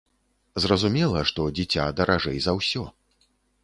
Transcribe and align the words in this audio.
Зразумела, 0.65 1.23
што 1.33 1.47
дзіця 1.59 1.87
даражэй 2.01 2.37
за 2.47 2.51
ўсё. 2.63 2.83